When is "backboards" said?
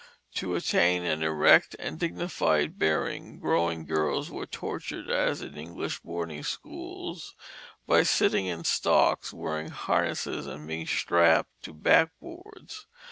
11.75-12.87